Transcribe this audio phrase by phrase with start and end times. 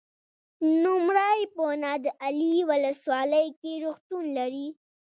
[0.81, 4.67] نوموړی په نادعلي ولسوالۍ کې روغتون لري.